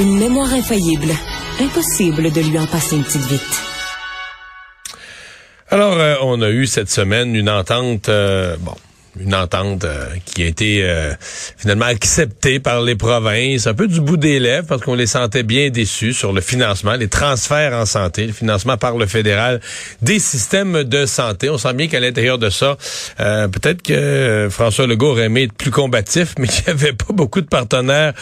Une 0.00 0.18
mémoire 0.18 0.52
infaillible. 0.52 1.10
Impossible 1.60 2.30
de 2.30 2.40
lui 2.42 2.58
en 2.58 2.66
passer 2.66 2.96
une 2.96 3.04
petite 3.04 3.22
vite. 3.22 3.62
Alors, 5.70 5.94
euh, 5.94 6.16
on 6.20 6.42
a 6.42 6.50
eu 6.50 6.66
cette 6.66 6.90
semaine 6.90 7.34
une 7.34 7.48
entente, 7.48 8.10
euh, 8.10 8.58
bon, 8.60 8.74
une 9.20 9.34
entente 9.34 9.84
euh, 9.84 10.06
qui 10.24 10.42
a 10.42 10.46
été 10.46 10.82
euh, 10.82 11.12
finalement 11.56 11.86
acceptée 11.86 12.60
par 12.60 12.82
les 12.82 12.96
provinces, 12.96 13.66
un 13.66 13.74
peu 13.74 13.86
du 13.86 14.00
bout 14.00 14.16
des 14.16 14.38
lèvres 14.38 14.66
parce 14.66 14.82
qu'on 14.82 14.94
les 14.94 15.06
sentait 15.06 15.42
bien 15.42 15.70
déçus 15.70 16.12
sur 16.12 16.32
le 16.32 16.40
financement, 16.40 16.94
les 16.94 17.08
transferts 17.08 17.72
en 17.72 17.86
santé, 17.86 18.26
le 18.26 18.32
financement 18.32 18.76
par 18.76 18.96
le 18.96 19.06
fédéral 19.06 19.60
des 20.02 20.18
systèmes 20.18 20.84
de 20.84 21.06
santé. 21.06 21.48
On 21.50 21.58
sent 21.58 21.72
bien 21.74 21.88
qu'à 21.88 22.00
l'intérieur 22.00 22.38
de 22.38 22.50
ça, 22.50 22.76
euh, 23.20 23.48
peut-être 23.48 23.82
que 23.82 24.48
François 24.50 24.86
Legault 24.86 25.12
aurait 25.12 25.24
aimé 25.24 25.44
être 25.44 25.54
plus 25.54 25.70
combatif, 25.70 26.34
mais 26.38 26.48
qu'il 26.48 26.64
n'y 26.64 26.70
avait 26.70 26.92
pas 26.92 27.12
beaucoup 27.12 27.40
de 27.40 27.46
partenaires 27.46 28.12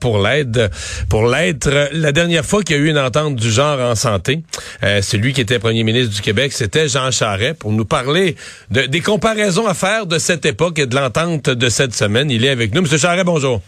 pour 0.00 0.22
l'aide. 0.22 0.70
Pour 1.08 1.26
l'être, 1.26 1.90
la 1.92 2.12
dernière 2.12 2.44
fois 2.44 2.62
qu'il 2.62 2.76
y 2.76 2.78
a 2.78 2.82
eu 2.82 2.88
une 2.88 2.98
entente 2.98 3.36
du 3.36 3.50
genre 3.50 3.80
en 3.80 3.94
santé, 3.94 4.42
celui 4.82 5.32
qui 5.32 5.40
était 5.40 5.58
premier 5.58 5.84
ministre 5.84 6.14
du 6.14 6.20
Québec, 6.20 6.52
c'était 6.52 6.88
Jean 6.88 7.10
Charest 7.10 7.58
pour 7.58 7.72
nous 7.72 7.84
parler 7.84 8.36
de, 8.70 8.82
des 8.82 9.00
comparaisons 9.00 9.66
à 9.66 9.74
faire 9.74 10.06
de 10.06 10.18
cette 10.18 10.29
époque 10.30 10.78
et 10.78 10.86
de 10.86 10.94
l'entente 10.94 11.50
de 11.50 11.68
cette 11.68 11.94
semaine. 11.94 12.30
Il 12.30 12.44
est 12.44 12.50
avec 12.50 12.74
nous. 12.74 12.82
Monsieur 12.82 12.98
Charret, 12.98 13.24
bonjour. 13.24 13.60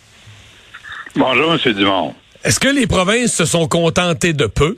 Bonjour, 1.15 1.55
M. 1.55 1.73
Dumont. 1.75 2.15
Est-ce 2.45 2.59
que 2.59 2.69
les 2.69 2.87
provinces 2.87 3.35
se 3.35 3.45
sont 3.45 3.69
contentées 3.69 4.33
de 4.33 4.47
peu? 4.47 4.77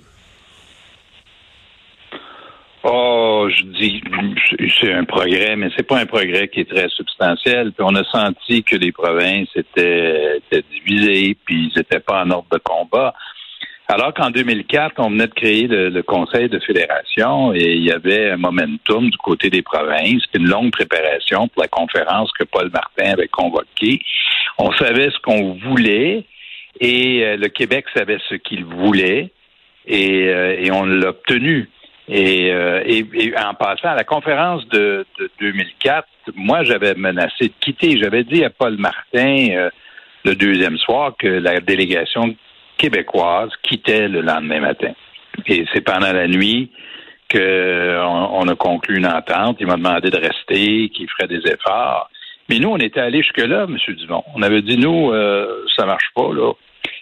Oh, 2.83 3.49
je 3.49 3.63
dis, 3.79 4.03
c'est 4.79 4.93
un 4.93 5.05
progrès, 5.05 5.57
mais 5.57 5.71
c'est 5.75 5.87
pas 5.87 5.99
un 5.99 6.07
progrès 6.07 6.49
qui 6.49 6.61
est 6.61 6.71
très 6.71 6.89
substantiel. 6.91 7.73
Puis 7.73 7.87
on 7.87 7.95
a 7.95 8.05
senti 8.05 8.63
que 8.63 8.77
les 8.77 8.93
provinces 8.93 9.49
étaient, 9.57 10.37
étaient 10.39 10.65
divisées, 10.71 11.37
puis 11.47 11.71
ils 11.71 11.79
n'étaient 11.79 12.01
pas 12.01 12.25
en 12.25 12.31
ordre 12.31 12.49
de 12.53 12.59
combat. 12.59 13.15
Alors 13.87 14.15
qu'en 14.15 14.31
2004, 14.31 14.95
on 14.99 15.11
venait 15.11 15.27
de 15.27 15.35
créer 15.35 15.67
le, 15.67 16.03
Conseil 16.03 16.49
de 16.49 16.59
fédération 16.59 17.53
et 17.53 17.75
il 17.75 17.85
y 17.85 17.93
avait 17.93 18.31
un 18.31 18.39
momentum 18.39 19.11
du 19.11 19.19
côté 19.19 19.51
des 19.51 19.61
provinces, 19.61 20.23
une 20.35 20.49
longue 20.49 20.71
préparation 20.71 21.49
pour 21.49 21.63
la 21.63 21.69
conférence 21.69 22.33
que 22.33 22.45
Paul 22.45 22.71
Martin 22.73 23.13
avait 23.13 23.29
convoquée. 23.29 24.01
On 24.57 24.73
savait 24.73 25.11
ce 25.11 25.19
qu'on 25.21 25.55
voulait 25.55 26.25
et 26.81 27.25
euh, 27.25 27.37
le 27.37 27.49
Québec 27.49 27.85
savait 27.95 28.19
ce 28.29 28.37
qu'il 28.37 28.65
voulait 28.65 29.31
et, 29.87 30.29
euh, 30.29 30.67
on 30.73 30.87
l'a 30.87 31.11
obtenu. 31.11 31.69
Euh, 32.11 32.83
et, 32.87 33.35
en 33.37 33.55
passant 33.55 33.89
à 33.89 33.95
la 33.95 34.05
conférence 34.05 34.67
de, 34.69 35.05
de 35.19 35.31
2004, 35.41 36.09
moi 36.37 36.65
j'avais 36.65 36.95
menacé 36.95 37.49
de 37.49 37.55
quitter. 37.61 37.99
J'avais 37.99 38.25
dit 38.25 38.45
à 38.45 38.51
Paul 38.51 38.79
Martin 38.79 39.69
le 40.25 40.35
deuxième 40.35 40.79
soir 40.79 41.13
que 41.19 41.27
la 41.27 41.61
délégation 41.61 42.35
québécoise 42.77 43.51
quittait 43.63 44.09
le 44.09 44.21
lendemain 44.21 44.61
matin. 44.61 44.93
Et 45.47 45.65
c'est 45.73 45.81
pendant 45.81 46.13
la 46.13 46.29
nuit 46.29 46.71
qu'on 47.31 47.39
on 47.41 48.49
a 48.49 48.55
conclu 48.55 48.97
une 48.97 49.07
entente. 49.07 49.57
Il 49.61 49.67
m'a 49.67 49.77
demandé 49.77 50.11
de 50.11 50.19
rester, 50.19 50.89
qu'il 50.91 51.09
ferait 51.11 51.29
des 51.29 51.41
efforts. 51.51 52.11
Mais 52.49 52.59
nous, 52.59 52.69
on 52.69 52.77
était 52.77 53.01
allés 53.01 53.23
jusque-là, 53.23 53.67
M. 53.69 53.77
Dumont. 53.97 54.25
On 54.35 54.43
avait 54.43 54.63
dit, 54.63 54.77
nous, 54.77 55.11
euh, 55.11 55.65
ça 55.77 55.87
marche 55.87 56.11
pas, 56.15 56.33
là. 56.33 56.53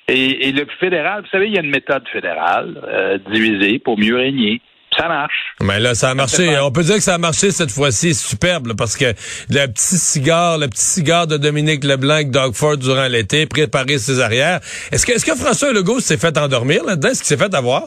Et, 0.09 0.53
le 0.53 0.67
fédéral, 0.79 1.23
vous 1.23 1.29
savez, 1.29 1.47
il 1.47 1.55
y 1.55 1.59
a 1.59 1.63
une 1.63 1.71
méthode 1.71 2.07
fédérale 2.09 2.81
euh, 2.87 3.19
divisée 3.31 3.79
pour 3.79 3.99
mieux 3.99 4.17
régner 4.17 4.61
ça 4.97 5.09
marche. 5.09 5.55
Mais 5.61 5.81
là, 5.81 5.95
ça 5.95 6.11
a 6.11 6.15
marché. 6.15 6.57
On 6.63 6.71
peut 6.71 6.83
dire 6.83 6.97
que 6.97 7.03
ça 7.03 7.15
a 7.15 7.19
marché 7.19 7.51
cette 7.51 7.71
fois-ci. 7.71 8.15
Superbe, 8.15 8.75
parce 8.77 8.97
que 8.97 9.07
le 9.51 9.67
petit 9.67 9.97
cigare, 9.97 10.59
le 10.59 10.69
petit 10.69 10.83
cigare 10.83 11.27
de 11.27 11.37
Dominique 11.37 11.85
Leblanc 11.85 12.15
avec 12.15 12.31
Doug 12.31 12.55
Ford 12.55 12.77
durant 12.77 13.09
l'été, 13.09 13.47
préparer 13.47 13.99
ses 13.99 14.21
arrières. 14.21 14.61
Est-ce 14.91 15.07
que, 15.07 15.13
est-ce 15.13 15.25
que 15.25 15.37
François 15.37 15.73
Legault 15.73 16.01
s'est 16.01 16.19
fait 16.19 16.37
endormir 16.39 16.85
là-dedans? 16.85 17.09
Est-ce 17.09 17.23
qu'il 17.23 17.37
s'est 17.37 17.43
fait 17.43 17.55
avoir? 17.55 17.85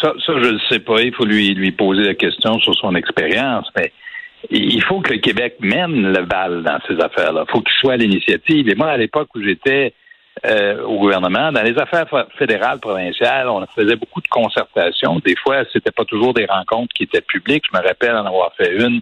Ça, 0.00 0.12
ça, 0.26 0.32
je 0.42 0.50
ne 0.50 0.58
sais 0.68 0.80
pas. 0.80 1.00
Il 1.00 1.14
faut 1.14 1.24
lui, 1.24 1.54
lui 1.54 1.72
poser 1.72 2.02
la 2.02 2.14
question 2.14 2.58
sur 2.60 2.74
son 2.74 2.94
expérience. 2.94 3.66
Mais 3.76 3.92
il 4.50 4.82
faut 4.82 5.00
que 5.00 5.12
le 5.12 5.18
Québec 5.18 5.56
mène 5.60 6.12
le 6.12 6.24
bal 6.24 6.62
dans 6.62 6.78
ces 6.86 7.02
affaires-là. 7.02 7.44
Il 7.48 7.50
faut 7.50 7.60
qu'il 7.60 7.74
soit 7.80 7.94
à 7.94 7.96
l'initiative. 7.96 8.68
Et 8.68 8.74
moi, 8.74 8.88
à 8.88 8.96
l'époque 8.96 9.28
où 9.34 9.42
j'étais 9.42 9.94
euh, 10.44 10.82
au 10.82 10.98
gouvernement. 10.98 11.50
Dans 11.50 11.62
les 11.62 11.78
affaires 11.78 12.06
fédérales, 12.36 12.78
provinciales, 12.78 13.48
on 13.48 13.64
faisait 13.74 13.96
beaucoup 13.96 14.20
de 14.20 14.28
concertations. 14.28 15.18
Des 15.24 15.34
fois, 15.36 15.64
c'était 15.72 15.90
pas 15.90 16.04
toujours 16.04 16.34
des 16.34 16.44
rencontres 16.44 16.92
qui 16.94 17.04
étaient 17.04 17.22
publiques. 17.22 17.64
Je 17.72 17.78
me 17.78 17.82
rappelle 17.82 18.14
en 18.14 18.26
avoir 18.26 18.52
fait 18.54 18.74
une 18.76 19.00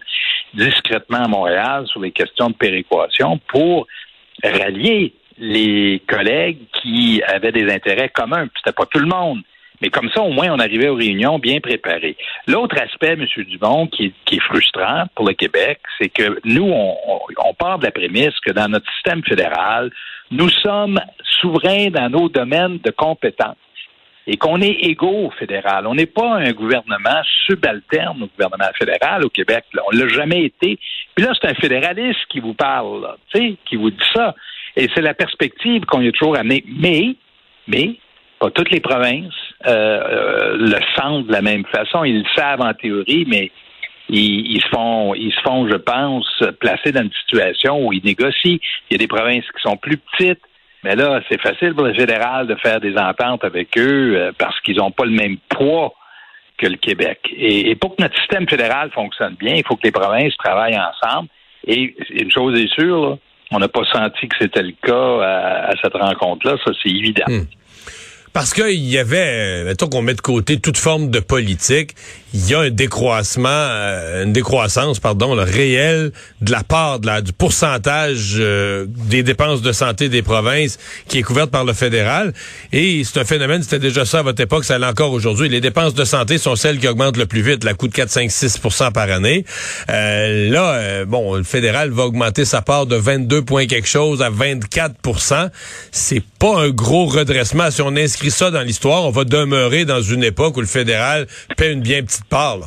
discrètement 0.53 1.25
à 1.25 1.27
Montréal 1.27 1.87
sur 1.87 1.99
les 1.99 2.11
questions 2.11 2.49
de 2.49 2.55
péréquation 2.55 3.37
pour 3.49 3.85
rallier 4.43 5.13
les 5.37 6.01
collègues 6.07 6.59
qui 6.81 7.21
avaient 7.27 7.51
des 7.51 7.69
intérêts 7.71 8.09
communs. 8.09 8.47
C'était 8.57 8.73
pas 8.73 8.85
tout 8.85 8.99
le 8.99 9.07
monde. 9.07 9.39
Mais 9.81 9.89
comme 9.89 10.09
ça, 10.09 10.21
au 10.21 10.31
moins, 10.31 10.51
on 10.51 10.59
arrivait 10.59 10.87
aux 10.87 10.95
réunions 10.95 11.39
bien 11.39 11.59
préparées. 11.59 12.17
L'autre 12.47 12.75
aspect, 12.81 13.13
M. 13.13 13.25
Dumont, 13.45 13.87
qui, 13.87 14.13
est 14.31 14.39
frustrant 14.39 15.05
pour 15.15 15.27
le 15.27 15.33
Québec, 15.33 15.79
c'est 15.99 16.09
que 16.09 16.39
nous, 16.45 16.69
on, 16.71 16.95
on, 17.45 17.53
part 17.53 17.79
de 17.79 17.85
la 17.85 17.91
prémisse 17.91 18.39
que 18.45 18.51
dans 18.51 18.67
notre 18.67 18.89
système 18.93 19.23
fédéral, 19.23 19.91
nous 20.31 20.49
sommes 20.49 20.99
souverains 21.41 21.89
dans 21.89 22.09
nos 22.09 22.29
domaines 22.29 22.79
de 22.79 22.91
compétences 22.91 23.57
et 24.27 24.37
qu'on 24.37 24.61
est 24.61 24.77
égaux 24.81 25.27
au 25.27 25.31
fédéral. 25.31 25.85
On 25.87 25.95
n'est 25.95 26.07
pas 26.07 26.35
un 26.35 26.51
gouvernement 26.51 27.21
subalterne 27.45 28.23
au 28.23 28.27
gouvernement 28.27 28.71
fédéral 28.77 29.23
au 29.23 29.29
Québec. 29.29 29.65
Là. 29.73 29.83
On 29.87 29.95
l'a 29.95 30.07
jamais 30.07 30.45
été. 30.45 30.79
Puis 31.15 31.25
là, 31.25 31.33
c'est 31.39 31.49
un 31.49 31.53
fédéraliste 31.53 32.25
qui 32.29 32.39
vous 32.39 32.53
parle, 32.53 33.01
là, 33.01 33.17
qui 33.33 33.75
vous 33.75 33.91
dit 33.91 34.07
ça. 34.13 34.35
Et 34.75 34.89
c'est 34.93 35.01
la 35.01 35.13
perspective 35.13 35.85
qu'on 35.85 36.01
y 36.01 36.07
a 36.07 36.11
toujours 36.11 36.37
amenée. 36.37 36.63
Mais, 36.67 37.15
mais, 37.67 37.97
toutes 38.49 38.71
les 38.71 38.79
provinces 38.79 39.33
euh, 39.65 39.71
euh, 39.71 40.57
le 40.57 40.79
sentent 40.97 41.27
de 41.27 41.31
la 41.31 41.41
même 41.41 41.65
façon. 41.65 42.03
Ils 42.03 42.19
le 42.19 42.25
savent 42.35 42.61
en 42.61 42.73
théorie, 42.73 43.25
mais 43.27 43.51
ils, 44.09 44.61
se 44.61 44.67
font, 44.67 45.13
ils 45.15 45.33
se 45.33 45.41
font, 45.41 45.67
je 45.67 45.75
pense, 45.75 46.43
placer 46.59 46.91
dans 46.91 47.01
une 47.01 47.13
situation 47.25 47.85
où 47.85 47.93
ils 47.93 48.03
négocient. 48.03 48.57
Il 48.89 48.91
y 48.91 48.95
a 48.95 48.97
des 48.97 49.07
provinces 49.07 49.45
qui 49.45 49.61
sont 49.61 49.77
plus 49.77 49.97
petites, 49.97 50.41
mais 50.83 50.95
là, 50.95 51.19
c'est 51.29 51.41
facile 51.41 51.73
pour 51.73 51.85
le 51.85 51.93
fédéral 51.95 52.45
de 52.45 52.55
faire 52.55 52.79
des 52.79 52.95
ententes 52.95 53.43
avec 53.43 53.75
eux 53.77 54.15
euh, 54.15 54.31
parce 54.37 54.59
qu'ils 54.61 54.77
n'ont 54.77 54.91
pas 54.91 55.05
le 55.05 55.11
même 55.11 55.37
poids 55.49 55.93
que 56.57 56.67
le 56.67 56.77
Québec. 56.77 57.19
Et, 57.35 57.75
pour 57.75 57.95
que 57.95 58.03
notre 58.03 58.15
système 58.19 58.47
fédéral 58.47 58.91
fonctionne 58.91 59.33
bien, 59.33 59.55
il 59.55 59.63
faut 59.65 59.75
que 59.75 59.83
les 59.83 59.91
provinces 59.91 60.37
travaillent 60.37 60.77
ensemble. 60.77 61.27
Et 61.67 61.95
une 62.11 62.31
chose 62.31 62.59
est 62.59 62.71
sûre, 62.71 63.17
on 63.51 63.59
n'a 63.59 63.67
pas 63.67 63.83
senti 63.91 64.27
que 64.27 64.35
c'était 64.39 64.61
le 64.61 64.73
cas 64.81 65.21
à, 65.23 65.71
cette 65.81 65.95
rencontre-là, 65.95 66.55
ça 66.63 66.71
c'est 66.81 66.89
évident. 66.89 67.25
Hmm. 67.27 67.45
Parce 68.35 68.53
qu'il 68.53 68.85
y 68.85 68.97
avait, 68.97 69.63
mettons 69.63 69.87
qu'on 69.87 70.01
met 70.01 70.13
de 70.13 70.19
côté 70.19 70.59
toute 70.59 70.77
forme 70.77 71.09
de 71.09 71.21
politique, 71.21 71.95
il 72.33 72.49
y 72.49 72.53
a 72.53 72.59
un 72.59 72.69
décroissement, 72.69 73.47
euh, 73.47 74.25
une 74.25 74.33
décroissance, 74.33 74.99
pardon, 74.99 75.35
le 75.35 75.43
réel 75.43 76.11
de 76.41 76.51
la 76.51 76.65
part 76.65 76.99
de 76.99 77.07
la, 77.07 77.21
du 77.21 77.31
pourcentage 77.31 78.33
euh, 78.37 78.87
des 78.89 79.23
dépenses 79.23 79.61
de 79.61 79.71
santé 79.71 80.09
des 80.09 80.21
provinces 80.21 80.77
qui 81.07 81.19
est 81.19 81.21
couverte 81.21 81.49
par 81.49 81.63
le 81.63 81.71
fédéral. 81.71 82.33
Et 82.73 83.05
c'est 83.05 83.21
un 83.21 83.23
phénomène, 83.23 83.63
c'était 83.63 83.79
déjà 83.79 84.03
ça 84.03 84.19
à 84.19 84.21
votre 84.21 84.41
époque, 84.41 84.65
ça 84.65 84.77
l'est 84.77 84.85
encore 84.85 85.13
aujourd'hui. 85.13 85.47
Les 85.47 85.61
dépenses 85.61 85.93
de 85.93 86.03
santé 86.03 86.37
sont 86.37 86.57
celles 86.57 86.79
qui 86.79 86.89
augmentent 86.89 87.15
le 87.15 87.27
plus 87.27 87.41
vite, 87.41 87.63
la 87.63 87.73
coût 87.73 87.87
de 87.87 87.93
4, 87.93 88.09
5, 88.09 88.29
6% 88.29 88.91
par 88.91 89.09
année. 89.09 89.45
Euh, 89.89 90.49
là, 90.49 91.05
bon, 91.05 91.35
le 91.35 91.43
fédéral 91.43 91.91
va 91.91 92.03
augmenter 92.03 92.43
sa 92.43 92.61
part 92.61 92.85
de 92.85 92.97
22 92.97 93.43
points 93.43 93.65
quelque 93.65 93.87
chose 93.87 94.21
à 94.21 94.29
24% 94.29 95.51
C'est 95.93 96.23
pas 96.37 96.59
un 96.59 96.69
gros 96.69 97.05
redressement. 97.05 97.71
Si 97.71 97.81
on 97.81 97.95
inscrit 97.95 98.24
ça 98.29 98.51
dans 98.51 98.61
l'histoire, 98.61 99.05
on 99.05 99.11
va 99.11 99.23
demeurer 99.23 99.85
dans 99.85 100.01
une 100.01 100.23
époque 100.23 100.57
où 100.57 100.61
le 100.61 100.67
fédéral 100.67 101.27
paie 101.57 101.71
une 101.71 101.81
bien 101.81 102.03
petite 102.03 102.27
part. 102.29 102.59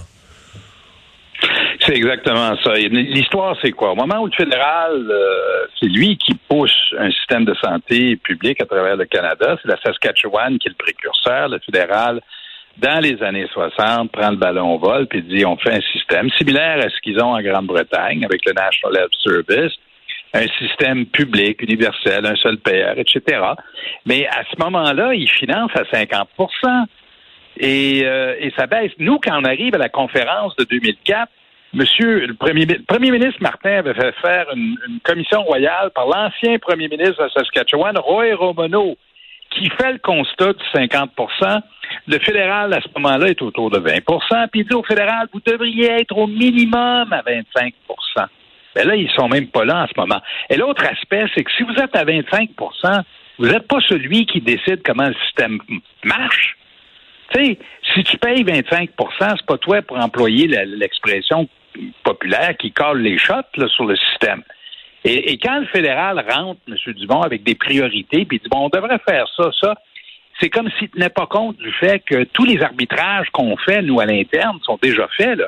C'est 1.81 1.95
exactement 1.95 2.55
ça. 2.63 2.75
L'histoire, 2.75 3.57
c'est 3.63 3.71
quoi? 3.71 3.93
Au 3.93 3.95
moment 3.95 4.21
où 4.21 4.27
le 4.27 4.33
fédéral, 4.33 4.93
euh, 5.11 5.67
c'est 5.81 5.87
lui 5.87 6.19
qui 6.19 6.35
pousse 6.49 6.95
un 6.99 7.11
système 7.11 7.45
de 7.45 7.55
santé 7.55 8.17
public 8.17 8.61
à 8.61 8.67
travers 8.67 8.97
le 8.97 9.07
Canada, 9.07 9.57
c'est 9.63 9.69
la 9.69 9.81
Saskatchewan 9.81 10.59
qui 10.59 10.69
est 10.69 10.73
le 10.73 10.77
précurseur. 10.77 11.49
Le 11.49 11.59
fédéral, 11.61 12.21
dans 12.77 13.01
les 13.01 13.23
années 13.23 13.47
60, 13.53 14.11
prend 14.13 14.31
le 14.31 14.37
ballon 14.37 14.75
au 14.75 14.79
vol 14.79 15.07
puis 15.07 15.23
dit 15.23 15.47
on 15.47 15.57
fait 15.57 15.73
un 15.73 15.81
système 15.93 16.29
similaire 16.37 16.79
à 16.85 16.91
ce 16.91 17.01
qu'ils 17.01 17.19
ont 17.21 17.35
en 17.35 17.41
Grande-Bretagne 17.41 18.25
avec 18.25 18.45
le 18.45 18.53
National 18.53 19.05
Health 19.05 19.15
Service 19.23 19.73
un 20.35 20.47
système 20.59 21.07
public, 21.07 21.63
universel, 21.63 22.27
un 22.27 22.37
seul 22.37 22.59
payeur, 22.59 22.99
etc. 22.99 23.41
Mais 24.05 24.27
à 24.27 24.43
ce 24.51 24.63
moment-là, 24.63 25.15
ils 25.15 25.31
financent 25.31 25.75
à 25.75 25.85
50 25.91 26.29
et, 27.61 28.03
euh, 28.05 28.37
et 28.39 28.53
ça 28.57 28.67
baisse. 28.67 28.93
Nous, 28.99 29.19
quand 29.19 29.41
on 29.41 29.45
arrive 29.45 29.75
à 29.75 29.79
la 29.79 29.89
conférence 29.89 30.55
de 30.57 30.65
2004, 30.65 31.31
Monsieur 31.75 32.27
le 32.27 32.33
premier, 32.33 32.65
premier 32.65 33.11
ministre 33.11 33.43
Martin 33.43 33.79
avait 33.79 33.93
fait 33.93 34.15
faire 34.23 34.47
une, 34.55 34.79
commission 35.05 35.43
royale 35.43 35.91
par 35.95 36.07
l'ancien 36.07 36.59
premier 36.59 36.89
ministre 36.89 37.23
de 37.23 37.29
Saskatchewan, 37.29 37.97
Roy 37.99 38.35
Romano, 38.35 38.97
qui 39.51 39.69
fait 39.69 39.93
le 39.93 39.99
constat 39.99 40.55
du 40.55 40.65
50% 40.75 41.61
Le 42.07 42.19
fédéral, 42.21 42.73
à 42.73 42.81
ce 42.81 42.89
moment-là, 42.97 43.29
est 43.29 43.43
autour 43.43 43.71
de 43.71 43.79
20% 43.79 44.49
puis 44.51 44.61
il 44.61 44.67
dit 44.67 44.75
au 44.75 44.83
fédéral, 44.83 45.29
vous 45.33 45.41
devriez 45.45 45.89
être 46.01 46.17
au 46.17 46.27
minimum 46.27 47.13
à 47.13 47.21
25 47.21 47.75
mais 48.77 48.85
là, 48.85 48.95
ils 48.95 49.11
sont 49.11 49.29
même 49.29 49.49
pas 49.49 49.65
là 49.65 49.85
en 49.85 49.87
ce 49.87 49.93
moment. 49.97 50.21
Et 50.51 50.57
l'autre 50.57 50.85
aspect, 50.85 51.25
c'est 51.35 51.45
que 51.45 51.51
si 51.53 51.63
vous 51.63 51.75
êtes 51.75 51.97
à 51.97 52.05
25% 52.05 53.05
vous 53.39 53.47
n'êtes 53.47 53.69
pas 53.69 53.81
celui 53.81 54.27
qui 54.27 54.41
décide 54.41 54.83
comment 54.85 55.07
le 55.07 55.15
système 55.27 55.61
marche. 56.05 56.57
Sais, 57.35 57.59
si 57.95 58.05
tu 58.05 58.19
payes 58.19 58.43
25% 58.43 58.89
c'est 59.21 59.47
pas 59.47 59.59
toi 59.59 59.83
pour 59.83 59.99
employer 59.99 60.47
l'expression 60.67 61.49
populaire 62.03 62.57
qui 62.57 62.73
colle 62.73 63.03
les 63.03 63.19
shots 63.19 63.69
sur 63.69 63.85
le 63.85 63.97
système. 63.97 64.43
Et, 65.05 65.39
quand 65.39 65.61
le 65.61 65.67
fédéral 65.67 66.25
rentre, 66.29 66.61
M. 66.67 66.93
Dumont, 66.95 67.23
avec 67.23 67.45
des 67.45 67.55
priorités, 67.55 68.25
puis 68.25 68.41
dit 68.41 68.49
bon, 68.51 68.67
on 68.67 68.69
devrait 68.69 68.99
faire 69.09 69.27
ça, 69.37 69.51
ça, 69.61 69.75
c'est 70.41 70.51
comme 70.51 70.69
s'il 70.79 70.89
tenait 70.89 71.09
pas 71.09 71.27
compte 71.27 71.57
du 71.59 71.73
fait 71.73 72.01
que 72.01 72.25
tous 72.25 72.45
les 72.45 72.61
arbitrages 72.63 73.29
qu'on 73.31 73.57
fait, 73.57 73.81
nous, 73.83 74.01
à 74.01 74.07
l'interne, 74.07 74.59
sont 74.65 74.79
déjà 74.83 75.07
faits. 75.17 75.41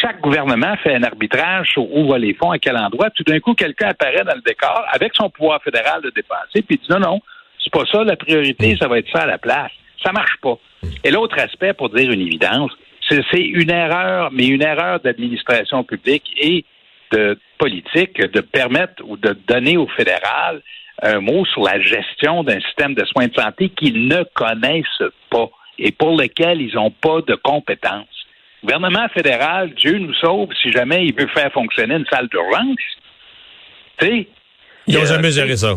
Chaque 0.00 0.20
gouvernement 0.20 0.76
fait 0.82 0.94
un 0.94 1.02
arbitrage 1.02 1.70
sur 1.70 1.90
où 1.90 2.06
vont 2.06 2.16
les 2.16 2.34
fonds, 2.34 2.50
à 2.50 2.58
quel 2.58 2.76
endroit. 2.76 3.10
Tout 3.10 3.24
d'un 3.24 3.40
coup, 3.40 3.54
quelqu'un 3.54 3.88
apparaît 3.88 4.24
dans 4.24 4.34
le 4.34 4.42
décor 4.42 4.84
avec 4.92 5.12
son 5.14 5.30
pouvoir 5.30 5.62
fédéral 5.62 6.02
de 6.02 6.10
dépenser, 6.10 6.62
puis 6.62 6.78
dit 6.78 6.86
non, 6.90 6.98
non, 6.98 7.20
c'est 7.62 7.72
pas 7.72 7.84
ça 7.90 8.04
la 8.04 8.16
priorité, 8.16 8.76
ça 8.78 8.88
va 8.88 8.98
être 8.98 9.10
ça 9.10 9.22
à 9.22 9.26
la 9.26 9.38
place. 9.38 9.70
Ça 10.04 10.12
marche 10.12 10.36
pas. 10.42 10.58
Et 11.04 11.10
l'autre 11.10 11.38
aspect, 11.38 11.72
pour 11.72 11.90
dire 11.90 12.10
une 12.10 12.20
évidence, 12.20 12.72
c'est 13.08 13.40
une 13.40 13.70
erreur, 13.70 14.30
mais 14.32 14.46
une 14.46 14.62
erreur 14.62 15.00
d'administration 15.00 15.84
publique 15.84 16.24
et 16.38 16.64
de 17.12 17.38
politique 17.58 18.20
de 18.20 18.40
permettre 18.40 19.02
ou 19.04 19.16
de 19.16 19.36
donner 19.46 19.76
au 19.76 19.86
fédéral 19.86 20.62
un 21.02 21.20
mot 21.20 21.44
sur 21.44 21.62
la 21.62 21.80
gestion 21.80 22.42
d'un 22.42 22.60
système 22.60 22.94
de 22.94 23.04
soins 23.04 23.28
de 23.28 23.34
santé 23.34 23.68
qu'ils 23.68 24.08
ne 24.08 24.22
connaissent 24.34 25.02
pas 25.30 25.50
et 25.78 25.92
pour 25.92 26.16
lequel 26.16 26.60
ils 26.62 26.74
n'ont 26.74 26.90
pas 26.90 27.20
de 27.20 27.34
compétences 27.34 28.21
gouvernement 28.62 29.08
fédéral, 29.08 29.70
Dieu 29.74 29.98
nous 29.98 30.14
sauve 30.14 30.48
si 30.60 30.72
jamais 30.72 31.06
il 31.06 31.14
veut 31.14 31.28
faire 31.28 31.52
fonctionner 31.52 31.96
une 31.96 32.06
salle 32.06 32.28
d'urgence. 32.28 32.76
Tu 33.98 34.06
sais. 34.06 34.28
Ils 34.86 34.98
n'ont 34.98 35.04
jamais 35.04 35.30
géré 35.30 35.56
ça. 35.56 35.74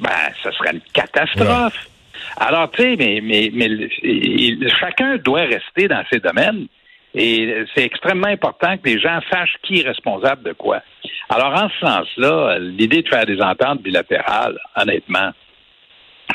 Ben, 0.00 0.10
ce 0.42 0.50
serait 0.52 0.72
une 0.72 0.80
catastrophe. 0.92 1.88
Alors, 2.36 2.70
tu 2.70 2.82
sais, 2.82 2.96
mais, 2.96 3.20
mais, 3.22 3.50
mais 3.52 3.68
chacun 4.78 5.16
doit 5.16 5.42
rester 5.42 5.88
dans 5.88 6.04
ses 6.10 6.20
domaines. 6.20 6.66
Et 7.14 7.64
c'est 7.74 7.84
extrêmement 7.84 8.28
important 8.28 8.76
que 8.76 8.88
les 8.88 9.00
gens 9.00 9.20
sachent 9.30 9.56
qui 9.62 9.80
est 9.80 9.88
responsable 9.88 10.42
de 10.42 10.52
quoi. 10.52 10.82
Alors, 11.30 11.52
en 11.52 11.68
ce 11.68 11.78
sens-là, 11.86 12.58
l'idée 12.58 13.02
de 13.02 13.08
faire 13.08 13.26
des 13.26 13.40
ententes 13.40 13.82
bilatérales, 13.82 14.58
honnêtement, 14.76 15.30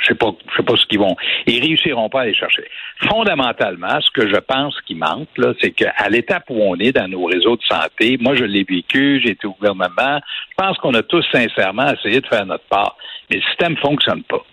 je 0.02 0.08
sais 0.08 0.16
pas, 0.16 0.32
je 0.52 0.58
sais 0.58 0.64
pas 0.64 0.76
ce 0.76 0.86
qu'ils 0.88 1.00
vont. 1.00 1.16
Ils 1.46 1.62
réussiront 1.62 2.10
pas 2.10 2.20
à 2.20 2.24
aller 2.24 2.34
chercher. 2.34 2.64
Fondamentalement, 3.08 4.00
ce 4.02 4.10
que 4.12 4.28
je 4.28 4.40
pense 4.40 4.80
qui 4.82 4.96
manque, 4.96 5.30
là, 5.38 5.54
c'est 5.62 5.72
qu'à 5.72 6.10
l'étape 6.10 6.46
où 6.50 6.62
on 6.62 6.76
est 6.78 6.92
dans 6.92 7.08
nos 7.08 7.26
réseaux 7.26 7.56
de 7.56 7.64
santé, 7.64 8.18
moi 8.20 8.36
je 8.36 8.44
l'ai 8.44 8.64
vécu, 8.64 9.22
j'ai 9.24 9.32
été 9.32 9.48
au 9.48 9.54
gouvernement, 9.54 10.20
je 10.50 10.56
pense 10.58 10.78
qu'on 10.78 10.94
a 10.94 11.04
tous 11.04 11.26
sincèrement 11.32 11.92
essayé 11.94 12.22
de 12.22 12.28
faire 12.28 12.46
notre 12.46 12.66
part. 12.66 12.98
Mais 13.30 13.38
le 13.38 13.44
système 13.44 13.78
fonctionne 13.78 14.24
pas. 14.24 14.44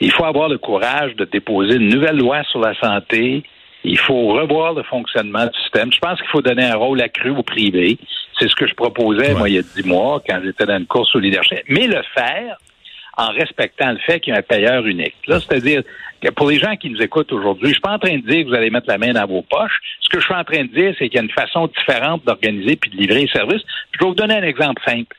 Il 0.00 0.10
faut 0.10 0.24
avoir 0.24 0.48
le 0.48 0.58
courage 0.58 1.14
de 1.16 1.24
déposer 1.24 1.76
une 1.76 1.88
nouvelle 1.88 2.18
loi 2.18 2.42
sur 2.44 2.60
la 2.60 2.74
santé. 2.78 3.42
Il 3.84 3.98
faut 3.98 4.28
revoir 4.28 4.74
le 4.74 4.82
fonctionnement 4.82 5.46
du 5.46 5.58
système. 5.60 5.92
Je 5.92 5.98
pense 5.98 6.18
qu'il 6.18 6.28
faut 6.30 6.42
donner 6.42 6.64
un 6.64 6.76
rôle 6.76 7.00
accru 7.00 7.30
au 7.30 7.42
privé. 7.42 7.98
C'est 8.38 8.48
ce 8.48 8.56
que 8.56 8.66
je 8.66 8.74
proposais, 8.74 9.34
moi, 9.34 9.48
il 9.48 9.54
y 9.54 9.58
a 9.58 9.62
dix 9.62 9.86
mois, 9.86 10.20
quand 10.28 10.40
j'étais 10.42 10.66
dans 10.66 10.78
une 10.78 10.86
course 10.86 11.14
au 11.14 11.20
leadership. 11.20 11.60
Mais 11.68 11.86
le 11.86 12.02
faire 12.14 12.56
en 13.16 13.30
respectant 13.32 13.92
le 13.92 13.98
fait 13.98 14.20
qu'il 14.20 14.32
y 14.32 14.36
a 14.36 14.40
un 14.40 14.42
payeur 14.42 14.86
unique. 14.86 15.14
Là, 15.26 15.40
c'est-à-dire 15.40 15.82
que 16.20 16.30
pour 16.30 16.48
les 16.50 16.58
gens 16.58 16.76
qui 16.76 16.90
nous 16.90 17.00
écoutent 17.00 17.32
aujourd'hui, 17.32 17.68
je 17.68 17.74
suis 17.74 17.80
pas 17.80 17.92
en 17.92 17.98
train 17.98 18.16
de 18.16 18.26
dire 18.26 18.44
que 18.44 18.48
vous 18.48 18.54
allez 18.54 18.70
mettre 18.70 18.88
la 18.88 18.98
main 18.98 19.12
dans 19.12 19.26
vos 19.26 19.42
poches. 19.42 19.78
Ce 20.00 20.08
que 20.08 20.20
je 20.20 20.24
suis 20.24 20.34
en 20.34 20.44
train 20.44 20.62
de 20.62 20.68
dire, 20.68 20.94
c'est 20.98 21.08
qu'il 21.08 21.16
y 21.16 21.20
a 21.20 21.22
une 21.22 21.30
façon 21.30 21.68
différente 21.68 22.24
d'organiser 22.24 22.76
puis 22.76 22.90
de 22.90 22.96
livrer 22.96 23.22
les 23.22 23.28
services. 23.28 23.62
Je 23.92 24.04
vais 24.04 24.06
vous 24.06 24.14
donner 24.14 24.34
un 24.34 24.42
exemple 24.42 24.82
simple. 24.86 25.16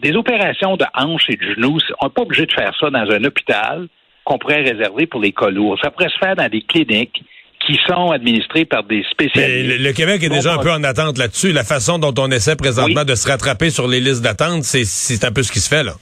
Des 0.00 0.14
opérations 0.14 0.76
de 0.76 0.84
hanches 0.94 1.28
et 1.28 1.36
de 1.36 1.54
genoux, 1.54 1.78
on 2.00 2.06
n'est 2.06 2.12
pas 2.12 2.22
obligé 2.22 2.46
de 2.46 2.52
faire 2.52 2.72
ça 2.78 2.90
dans 2.90 3.10
un 3.10 3.24
hôpital 3.24 3.88
qu'on 4.24 4.38
pourrait 4.38 4.62
réserver 4.62 5.06
pour 5.06 5.20
les 5.20 5.32
cas 5.32 5.50
lourds. 5.50 5.78
Ça 5.82 5.90
pourrait 5.90 6.10
se 6.10 6.18
faire 6.18 6.36
dans 6.36 6.48
des 6.48 6.62
cliniques 6.62 7.22
qui 7.66 7.78
sont 7.86 8.12
administrées 8.12 8.64
par 8.64 8.84
des 8.84 9.04
spécialistes. 9.10 9.80
le, 9.80 9.92
Québec 9.92 10.22
est 10.22 10.28
déjà 10.28 10.54
un 10.54 10.58
peu 10.58 10.70
en 10.70 10.84
attente 10.84 11.18
là-dessus. 11.18 11.52
La 11.52 11.64
façon 11.64 11.98
dont 11.98 12.14
on 12.18 12.30
essaie 12.30 12.56
présentement 12.56 13.04
de 13.04 13.14
se 13.14 13.28
rattraper 13.28 13.70
sur 13.70 13.88
les 13.88 14.00
listes 14.00 14.22
d'attente, 14.22 14.62
c'est 14.64 15.24
un 15.24 15.32
peu 15.32 15.42
ce 15.42 15.50
qui 15.50 15.60
se 15.60 15.68
fait 15.68 15.82
là. 15.82 15.94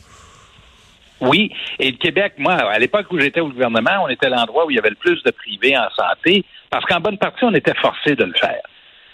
Oui, 1.21 1.51
et 1.79 1.91
le 1.91 1.97
Québec, 1.97 2.35
moi, 2.39 2.55
à 2.55 2.79
l'époque 2.79 3.07
où 3.11 3.19
j'étais 3.19 3.41
au 3.41 3.49
gouvernement, 3.49 4.05
on 4.05 4.09
était 4.09 4.29
l'endroit 4.29 4.67
où 4.67 4.71
il 4.71 4.77
y 4.77 4.79
avait 4.79 4.91
le 4.91 4.97
plus 4.97 5.23
de 5.23 5.31
privés 5.31 5.77
en 5.77 5.89
santé, 5.97 6.45
parce 6.71 6.85
qu'en 6.85 7.01
bonne 7.01 7.19
partie, 7.19 7.45
on 7.45 7.55
était 7.55 7.75
forcé 7.75 8.15
de 8.15 8.25
le 8.25 8.35
faire. 8.35 8.61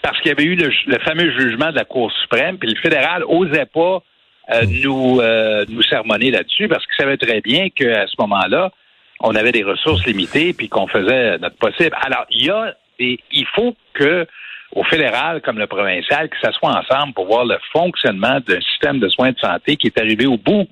Parce 0.01 0.19
qu'il 0.19 0.27
y 0.27 0.31
avait 0.31 0.43
eu 0.43 0.55
le, 0.55 0.99
fameux 0.99 1.31
jugement 1.31 1.71
de 1.71 1.75
la 1.75 1.85
Cour 1.85 2.11
suprême, 2.21 2.57
puis 2.57 2.69
le 2.69 2.79
fédéral 2.81 3.23
osait 3.27 3.65
pas 3.65 4.03
euh, 4.51 4.65
hmm. 4.65 4.81
nous, 4.83 5.19
euh, 5.21 5.65
nous 5.69 5.81
sermonner 5.83 6.31
là-dessus, 6.31 6.67
parce 6.67 6.85
qu'il 6.85 6.95
savait 6.97 7.17
très 7.17 7.39
bien 7.39 7.69
qu'à 7.69 8.05
ce 8.07 8.15
moment-là, 8.19 8.71
on 9.21 9.33
avait 9.35 9.53
des 9.53 9.63
ressources 9.63 10.05
limitées, 10.05 10.53
puis 10.53 10.67
qu'on 10.67 10.87
faisait 10.87 11.37
notre 11.37 11.55
possible. 11.55 11.95
Alors, 12.01 12.25
il 12.29 12.45
y 12.45 12.49
a 12.49 12.75
des, 12.99 13.17
il 13.31 13.45
faut 13.55 13.75
que 13.93 14.27
au 14.75 14.83
fédéral 14.83 15.41
comme 15.41 15.59
le 15.59 15.67
provincial, 15.67 16.29
que 16.29 16.39
ça 16.41 16.51
soit 16.51 16.71
ensemble 16.71 17.13
pour 17.13 17.27
voir 17.27 17.45
le 17.45 17.57
fonctionnement 17.71 18.39
d'un 18.45 18.59
système 18.61 18.99
de 18.99 19.07
soins 19.07 19.31
de 19.31 19.39
santé 19.39 19.77
qui 19.77 19.87
est 19.87 19.97
arrivé 19.99 20.25
au 20.25 20.37
bout 20.37 20.67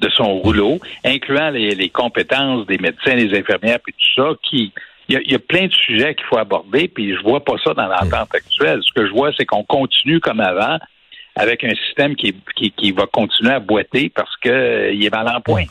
de 0.00 0.08
son 0.10 0.38
rouleau, 0.38 0.78
incluant 1.04 1.50
les, 1.50 1.90
compétences 1.90 2.66
des 2.66 2.78
médecins, 2.78 3.16
des 3.16 3.36
infirmières, 3.36 3.80
puis 3.80 3.94
tout 3.94 4.22
ça, 4.22 4.30
qui 4.42 4.72
il 5.10 5.22
y, 5.26 5.34
a, 5.34 5.38
plein 5.38 5.68
de 5.68 5.72
sujets 5.72 6.14
qu'il 6.14 6.26
faut 6.26 6.36
aborder, 6.36 6.86
puis 6.86 7.16
je 7.16 7.22
vois 7.22 7.42
pas 7.42 7.54
ça 7.64 7.72
dans 7.72 7.86
l'entente 7.86 8.34
actuelle. 8.34 8.80
Ce 8.82 8.92
que 8.92 9.06
je 9.06 9.10
vois, 9.10 9.30
c'est 9.34 9.46
qu'on 9.46 9.64
continue 9.64 10.20
comme 10.20 10.40
avant 10.40 10.76
avec 11.34 11.64
un 11.64 11.72
système 11.86 12.14
qui, 12.16 12.34
qui, 12.76 12.92
va 12.92 13.06
continuer 13.06 13.52
à 13.52 13.60
boiter 13.60 14.10
parce 14.14 14.36
que 14.42 14.48
euh, 14.48 14.92
il 14.92 15.04
est 15.04 15.10
mal 15.10 15.28
en 15.28 15.40
point. 15.40 15.64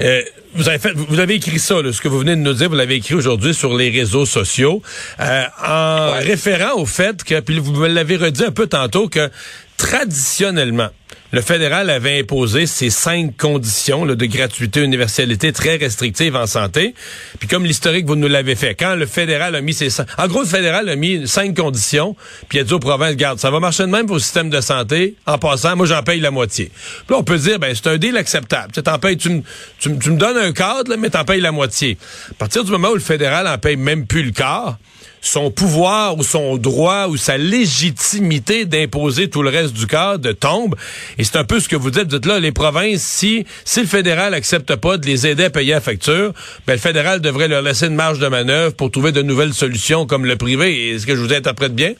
Euh, 0.00 0.22
vous 0.54 0.68
avez 0.68 0.78
fait, 0.78 0.92
vous 0.92 1.18
avez 1.18 1.34
écrit 1.34 1.58
ça, 1.58 1.76
ce 1.90 2.00
que 2.00 2.08
vous 2.08 2.18
venez 2.18 2.36
de 2.36 2.40
nous 2.40 2.52
dire, 2.52 2.68
vous 2.68 2.76
l'avez 2.76 2.96
écrit 2.96 3.14
aujourd'hui 3.14 3.54
sur 3.54 3.76
les 3.76 3.90
réseaux 3.90 4.26
sociaux, 4.26 4.82
euh, 5.18 5.44
en 5.66 6.12
référant 6.12 6.80
au 6.80 6.86
fait 6.86 7.24
que, 7.24 7.40
puis 7.40 7.58
vous 7.58 7.72
me 7.72 7.88
l'avez 7.88 8.16
redit 8.16 8.44
un 8.44 8.52
peu 8.52 8.66
tantôt, 8.66 9.08
que 9.08 9.30
traditionnellement, 9.76 10.88
le 11.32 11.40
fédéral 11.40 11.88
avait 11.88 12.20
imposé 12.20 12.66
ces 12.66 12.90
cinq 12.90 13.36
conditions 13.38 14.04
de 14.04 14.26
gratuité, 14.26 14.80
universalité 14.80 15.52
très 15.52 15.76
restrictives 15.76 16.36
en 16.36 16.46
santé. 16.46 16.94
Puis 17.38 17.48
comme 17.48 17.64
l'historique, 17.64 18.04
vous 18.06 18.16
nous 18.16 18.28
l'avez 18.28 18.54
fait, 18.54 18.74
quand 18.74 18.94
le 18.94 19.06
fédéral 19.06 19.54
a 19.54 19.62
mis 19.62 19.72
ces 19.72 19.88
cinq... 19.88 20.06
En 20.18 20.28
gros, 20.28 20.42
le 20.42 20.46
fédéral 20.46 20.88
a 20.90 20.96
mis 20.96 21.26
cinq 21.26 21.56
conditions, 21.56 22.14
puis 22.48 22.58
il 22.58 22.60
a 22.60 22.64
dit 22.64 22.72
aux 22.74 22.78
provinces, 22.78 23.16
garde, 23.16 23.38
ça 23.38 23.50
va 23.50 23.60
marcher 23.60 23.84
de 23.84 23.88
même 23.88 24.06
pour 24.06 24.16
le 24.16 24.20
système 24.22 24.50
de 24.50 24.60
santé. 24.60 25.16
En 25.26 25.38
passant, 25.38 25.74
moi, 25.74 25.86
j'en 25.86 26.02
paye 26.02 26.20
la 26.20 26.30
moitié. 26.30 26.70
Puis 27.06 27.14
là, 27.14 27.16
on 27.16 27.24
peut 27.24 27.38
dire, 27.38 27.58
ben 27.58 27.74
c'est 27.74 27.88
un 27.88 27.96
deal 27.96 28.16
acceptable. 28.18 28.72
Tu 28.74 28.82
t'en 28.82 28.98
payes, 28.98 29.16
tu, 29.16 29.30
me 29.30 30.16
donnes 30.16 30.36
un 30.36 30.52
cadre, 30.52 30.96
mais 30.96 31.08
t'en 31.08 31.24
payes 31.24 31.40
la 31.40 31.52
moitié. 31.52 31.96
À 32.30 32.34
partir 32.34 32.62
du 32.62 32.70
moment 32.70 32.90
où 32.90 32.94
le 32.94 33.00
fédéral 33.00 33.48
en 33.48 33.56
paye 33.56 33.76
même 33.76 34.06
plus 34.06 34.22
le 34.22 34.32
quart, 34.32 34.76
son 35.22 35.50
pouvoir 35.50 36.18
ou 36.18 36.22
son 36.22 36.58
droit 36.58 37.06
ou 37.06 37.16
sa 37.16 37.38
légitimité 37.38 38.66
d'imposer 38.66 39.30
tout 39.30 39.42
le 39.42 39.48
reste 39.48 39.72
du 39.72 39.86
cadre 39.86 40.32
tombe. 40.32 40.74
Et 41.16 41.24
c'est 41.24 41.38
un 41.38 41.44
peu 41.44 41.60
ce 41.60 41.68
que 41.68 41.76
vous 41.76 41.90
dites. 41.90 42.02
Vous 42.02 42.18
dites 42.18 42.26
là, 42.26 42.40
les 42.40 42.52
provinces, 42.52 43.02
si, 43.02 43.46
si 43.64 43.80
le 43.80 43.86
fédéral 43.86 44.34
accepte 44.34 44.74
pas 44.76 44.98
de 44.98 45.06
les 45.06 45.26
aider 45.26 45.44
à 45.44 45.50
payer 45.50 45.74
la 45.74 45.80
facture, 45.80 46.32
ben, 46.66 46.74
le 46.74 46.78
fédéral 46.78 47.20
devrait 47.20 47.48
leur 47.48 47.62
laisser 47.62 47.86
une 47.86 47.94
marge 47.94 48.18
de 48.18 48.26
manœuvre 48.26 48.74
pour 48.74 48.90
trouver 48.90 49.12
de 49.12 49.22
nouvelles 49.22 49.54
solutions 49.54 50.06
comme 50.06 50.26
le 50.26 50.36
privé. 50.36 50.90
Est-ce 50.90 51.06
que 51.06 51.14
je 51.14 51.20
vous 51.20 51.32
interprète 51.32 51.74
bien? 51.74 51.92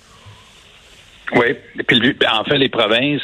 Oui. 1.35 1.47
Et 1.79 1.83
puis, 1.85 2.17
en 2.29 2.45
fait, 2.45 2.59
les 2.59 2.69
provinces, 2.69 3.23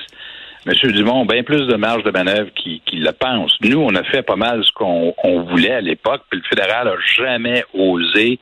M. 0.64 0.92
Dumont, 0.92 1.22
ont 1.22 1.26
bien 1.26 1.42
plus 1.42 1.66
de 1.66 1.74
marge 1.74 2.04
de 2.04 2.10
manœuvre 2.12 2.50
qu'ils 2.54 3.02
le 3.02 3.12
pensent. 3.12 3.56
Nous, 3.62 3.80
on 3.80 3.94
a 3.96 4.04
fait 4.04 4.22
pas 4.22 4.36
mal 4.36 4.62
ce 4.64 4.70
qu'on 4.72 5.42
voulait 5.50 5.72
à 5.72 5.80
l'époque, 5.80 6.22
puis 6.30 6.40
le 6.40 6.48
fédéral 6.48 6.86
a 6.86 6.94
jamais 7.16 7.64
osé 7.74 8.38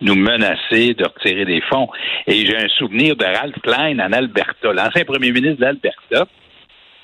nous 0.00 0.14
menacer 0.14 0.94
de 0.94 1.04
retirer 1.04 1.44
des 1.44 1.60
fonds. 1.62 1.88
Et 2.26 2.46
j'ai 2.46 2.56
un 2.56 2.68
souvenir 2.68 3.16
de 3.16 3.24
Ralph 3.24 3.60
Klein 3.62 3.98
en 3.98 4.12
Alberta, 4.12 4.72
l'ancien 4.72 5.04
premier 5.04 5.32
ministre 5.32 5.60
d'Alberta, 5.60 6.26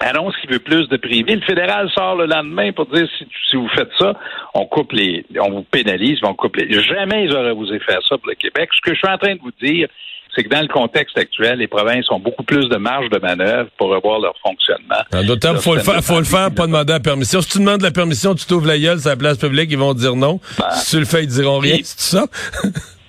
annonce 0.00 0.36
qu'il 0.38 0.50
veut 0.50 0.58
plus 0.58 0.88
de 0.88 0.96
privé. 0.96 1.36
Le 1.36 1.42
fédéral 1.42 1.90
sort 1.90 2.16
le 2.16 2.26
lendemain 2.26 2.72
pour 2.72 2.86
dire 2.86 3.08
si, 3.18 3.56
vous 3.56 3.68
faites 3.68 3.90
ça, 3.98 4.14
on 4.54 4.66
coupe 4.66 4.92
les, 4.92 5.24
on 5.40 5.50
vous 5.50 5.62
pénalise, 5.62 6.18
on 6.22 6.34
coupe 6.34 6.56
les. 6.56 6.72
Jamais 6.82 7.24
ils 7.24 7.34
auraient 7.34 7.52
osé 7.52 7.78
faire 7.80 8.00
ça 8.08 8.18
pour 8.18 8.28
le 8.28 8.34
Québec. 8.34 8.70
Ce 8.74 8.80
que 8.80 8.94
je 8.94 8.98
suis 8.98 9.08
en 9.08 9.18
train 9.18 9.34
de 9.34 9.40
vous 9.40 9.52
dire, 9.62 9.88
c'est 10.34 10.44
que 10.44 10.48
dans 10.48 10.60
le 10.60 10.68
contexte 10.68 11.16
actuel, 11.16 11.58
les 11.58 11.68
provinces 11.68 12.10
ont 12.10 12.18
beaucoup 12.18 12.42
plus 12.42 12.68
de 12.68 12.76
marge 12.76 13.08
de 13.10 13.18
manœuvre 13.18 13.68
pour 13.78 13.88
revoir 13.88 14.20
leur 14.20 14.34
fonctionnement. 14.42 15.24
D'autant 15.26 15.56
faut 15.56 15.74
le 15.74 15.80
faire, 15.82 16.02
faut 16.02 16.18
le 16.18 16.24
faire, 16.24 16.50
pas 16.52 16.66
demander 16.66 16.92
la 16.92 17.00
permission. 17.00 17.40
Si 17.40 17.48
tu 17.48 17.58
demandes 17.58 17.82
la 17.82 17.90
permission, 17.90 18.34
tu 18.34 18.46
t'ouvres 18.46 18.66
la 18.66 18.78
gueule 18.78 19.00
sur 19.00 19.10
la 19.10 19.16
place 19.16 19.38
publique, 19.38 19.70
ils 19.70 19.78
vont 19.78 19.94
dire 19.94 20.16
non. 20.16 20.40
Ben, 20.58 20.70
si 20.72 20.90
tu 20.90 20.98
le 20.98 21.04
fais, 21.04 21.24
ils 21.24 21.28
diront 21.28 21.58
rien. 21.58 21.78
C'est 21.82 22.16
ça? 22.16 22.26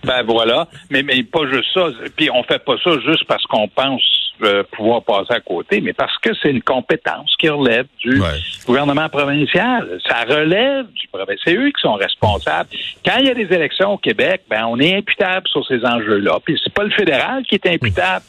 ben 0.03 0.24
voilà. 0.24 0.67
Mais, 0.89 1.03
mais 1.03 1.24
pas 1.24 1.50
juste 1.51 1.67
ça. 1.74 1.88
Puis 2.15 2.29
on 2.29 2.44
fait 2.44 2.63
pas 2.63 2.75
ça 2.84 2.91
juste 3.05 3.25
parce 3.27 3.44
qu'on 3.46 3.67
pense 3.67 4.25
euh, 4.44 4.63
pouvoir 4.72 5.04
passer 5.04 5.34
à 5.34 5.39
côté, 5.39 5.80
mais 5.82 5.94
parce 5.94 6.18
que 6.18 6.32
c'est 6.42 6.50
une 6.50 6.62
compétence 6.62 7.34
qui 7.39 7.48
relève 7.48 7.86
du 8.00 8.22
gouvernement 8.65 9.08
provincial. 9.08 10.00
Ça 10.06 10.24
relève 10.24 10.88
du 10.92 11.08
provincial. 11.08 11.39
C'est 11.44 11.56
eux 11.56 11.70
qui 11.70 11.82
sont 11.82 11.94
responsables. 11.94 12.70
Quand 13.06 13.18
il 13.20 13.27
y 13.27 13.30
a 13.30 13.34
des 13.34 13.54
élections 13.54 13.94
au 13.94 13.98
Québec, 13.98 14.42
ben 14.50 14.65
on 14.65 14.80
est 14.80 14.96
imputable 14.98 15.48
sur 15.48 15.65
ces 15.65 15.86
enjeux-là. 15.86 16.39
Puis 16.44 16.60
c'est 16.63 16.74
pas 16.74 16.84
le 16.84 16.89
fédéral 16.89 17.44
qui 17.44 17.56
est 17.56 17.68
imputable, 17.68 18.25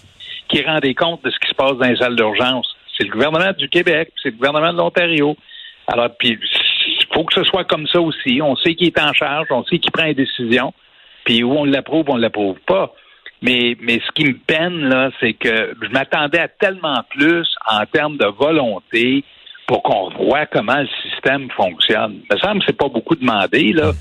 qui 0.49 0.63
rend 0.63 0.79
des 0.79 0.95
comptes 0.95 1.25
de 1.25 1.31
ce 1.31 1.39
qui 1.39 1.49
se 1.49 1.55
passe 1.55 1.77
dans 1.77 1.89
les 1.89 1.97
salles 1.97 2.17
d'urgence. 2.17 2.77
C'est 2.97 3.05
le 3.05 3.11
gouvernement 3.11 3.53
du 3.59 3.69
Québec, 3.69 4.13
c'est 4.23 4.31
le 4.31 4.37
gouvernement 4.37 4.73
de 4.73 4.79
l'Ontario. 4.79 5.37
Alors, 5.89 6.11
puis 6.19 6.39
il 6.39 7.07
faut 7.13 7.25
que 7.25 7.35
ce 7.35 7.45
soit 7.45 7.65
comme 7.65 7.87
ça 7.89 8.01
aussi. 8.01 8.41
On 8.43 8.57
sait 8.57 8.75
qui 8.75 8.87
est 8.87 9.01
en 9.01 9.13
charge, 9.13 9.49
on 9.51 9.65
sait 9.65 9.79
qui 9.79 9.91
prend 9.91 10.05
les 10.05 10.15
décisions, 10.15 10.73
puis 11.25 11.43
où 11.43 11.53
on 11.53 11.65
l'approuve, 11.65 12.07
on 12.09 12.17
l'approuve 12.17 12.59
pas. 12.67 12.93
Mais, 13.47 13.77
mais 13.81 14.01
ce 14.05 14.11
qui 14.11 14.25
me 14.25 14.35
peine, 14.35 14.89
là, 14.89 15.11
c'est 15.21 15.35
que 15.35 15.77
je 15.81 15.89
m'attendais 15.91 16.41
à 16.41 16.49
tellement 16.49 17.01
plus 17.11 17.47
en 17.65 17.87
termes 17.87 18.17
de 18.17 18.27
volonté 18.27 19.23
pour 19.69 19.85
qu'on 19.85 20.11
voit 20.11 20.47
comment 20.47 20.81
le 20.81 20.89
système 21.09 21.49
fonctionne. 21.51 22.23
Il 22.29 22.35
me 22.35 22.41
semble 22.41 22.59
que 22.59 22.67
c'est 22.67 22.77
pas 22.77 22.89
beaucoup 22.89 23.15
demandé, 23.15 23.73
là, 23.73 23.93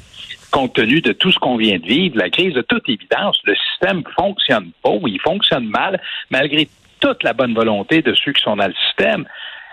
compte 0.52 0.74
tenu 0.74 1.00
de 1.02 1.12
tout 1.12 1.32
ce 1.32 1.38
qu'on 1.38 1.58
vient 1.58 1.78
de 1.78 1.86
vivre, 1.86 2.18
la 2.18 2.32
crise, 2.32 2.54
de 2.54 2.62
toute 2.64 2.90
évidence, 2.90 3.40
le 3.46 3.54
système 3.56 4.04
fonctionne 4.18 4.72
pas, 4.82 4.90
ou 4.90 5.08
il 5.08 5.22
fonctionne 5.22 5.68
mal, 5.68 6.02
malgré 6.32 6.68
toute 7.00 7.22
la 7.22 7.34
bonne 7.34 7.54
volonté 7.54 8.02
de 8.02 8.16
ceux 8.16 8.32
qui 8.32 8.42
sont 8.42 8.56
dans 8.56 8.68
le 8.68 8.74
système. 8.88 9.26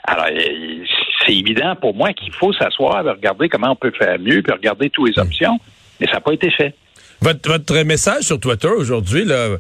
Alors, 0.05 0.26
euh, 0.26 0.85
c'est 1.25 1.35
évident 1.35 1.76
pour 1.76 1.95
moi 1.95 2.12
qu'il 2.12 2.33
faut 2.33 2.52
s'asseoir 2.52 3.07
et 3.07 3.11
regarder 3.11 3.49
comment 3.49 3.71
on 3.71 3.76
peut 3.76 3.93
faire 3.93 4.19
mieux, 4.19 4.43
puis 4.43 4.52
regarder 4.52 4.91
toutes 4.91 5.17
les 5.17 5.19
options, 5.19 5.59
mais 5.99 6.07
ça 6.09 6.14
n'a 6.14 6.21
pas 6.21 6.33
été 6.35 6.50
fait. 6.50 6.75
Votre, 7.23 7.49
votre 7.49 7.83
message 7.85 8.25
sur 8.25 8.41
Twitter 8.41 8.67
aujourd'hui, 8.67 9.25
là, 9.25 9.50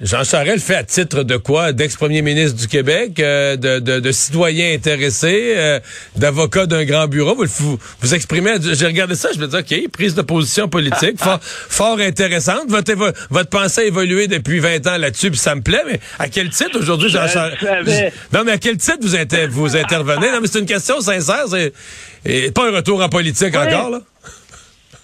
Jean 0.00 0.24
Charest 0.24 0.66
fait 0.66 0.76
à 0.76 0.84
titre 0.84 1.22
de 1.22 1.36
quoi? 1.36 1.72
D'ex-premier 1.72 2.22
ministre 2.22 2.56
du 2.56 2.66
Québec, 2.66 3.20
euh, 3.20 3.56
de, 3.56 3.78
de, 3.78 4.00
de, 4.00 4.12
citoyen 4.12 4.72
intéressé, 4.72 5.52
euh, 5.54 5.80
d'avocat 6.16 6.64
d'un 6.64 6.86
grand 6.86 7.08
bureau. 7.08 7.36
Vous, 7.44 7.78
vous, 8.00 8.14
exprimez, 8.14 8.54
j'ai 8.62 8.86
regardé 8.86 9.16
ça, 9.16 9.28
je 9.34 9.38
me 9.38 9.46
dis, 9.46 9.56
OK, 9.56 9.90
prise 9.92 10.14
de 10.14 10.22
position 10.22 10.70
politique, 10.70 11.18
fort, 11.22 11.40
fort 11.42 11.98
intéressante. 11.98 12.64
Votre, 12.68 12.94
votre 13.28 13.50
pensée 13.50 13.82
a 13.82 13.84
évolué 13.84 14.26
depuis 14.26 14.58
20 14.58 14.86
ans 14.86 14.96
là-dessus, 14.96 15.30
puis 15.30 15.38
ça 15.38 15.54
me 15.54 15.60
plaît, 15.60 15.82
mais 15.86 16.00
à 16.18 16.28
quel 16.28 16.48
titre 16.48 16.78
aujourd'hui, 16.78 17.10
Jean 17.10 17.28
Charest? 17.28 17.58
Non, 18.32 18.44
mais 18.46 18.52
à 18.52 18.58
quel 18.58 18.78
titre 18.78 18.98
vous, 19.02 19.16
inter 19.16 19.48
vous 19.48 19.76
intervenez? 19.76 20.30
Non, 20.32 20.40
mais 20.40 20.48
c'est 20.50 20.60
une 20.60 20.66
question 20.66 21.02
sincère, 21.02 21.44
c'est 21.50 22.54
pas 22.54 22.68
un 22.68 22.76
retour 22.76 23.02
en 23.02 23.10
politique 23.10 23.54
encore, 23.54 23.90
là? 23.90 24.00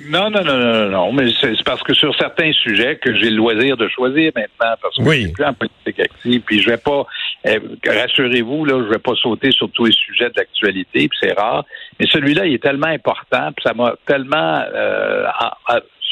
Non, 0.04 0.28
non, 0.30 0.44
non, 0.44 0.58
non, 0.58 0.88
non, 0.90 1.12
mais 1.12 1.30
c'est 1.40 1.62
parce 1.64 1.82
que 1.82 1.94
sur 1.94 2.14
certains 2.16 2.52
sujets 2.52 2.96
que 2.96 3.14
j'ai 3.14 3.30
le 3.30 3.36
loisir 3.36 3.76
de 3.76 3.88
choisir 3.88 4.30
maintenant, 4.36 4.74
parce 4.82 4.96
que 4.96 5.02
oui. 5.02 5.16
je 5.16 5.20
suis 5.22 5.32
plus 5.32 5.44
en 5.44 5.54
politique 5.54 6.00
active, 6.00 6.42
puis 6.42 6.60
je 6.60 6.70
vais 6.70 6.76
pas, 6.76 7.06
eh, 7.44 7.58
rassurez-vous, 7.88 8.66
là, 8.66 8.82
je 8.84 8.90
vais 8.90 8.98
pas 8.98 9.14
sauter 9.14 9.50
sur 9.52 9.70
tous 9.70 9.86
les 9.86 9.92
sujets 9.92 10.28
d'actualité, 10.30 11.08
puis 11.08 11.18
c'est 11.20 11.32
rare, 11.32 11.64
mais 11.98 12.06
celui-là, 12.10 12.44
il 12.46 12.54
est 12.54 12.62
tellement 12.62 12.88
important, 12.88 13.52
puis 13.52 13.62
ça 13.64 13.72
m'a 13.72 13.94
tellement, 14.06 14.62
euh, 14.74 15.24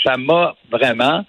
ça 0.02 0.16
m'a 0.16 0.54
vraiment 0.70 1.24